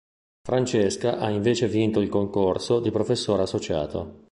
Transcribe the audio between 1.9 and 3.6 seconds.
il concorso di professore